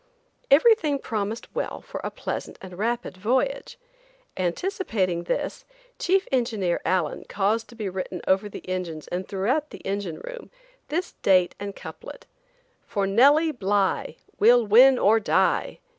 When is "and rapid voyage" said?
2.59-3.77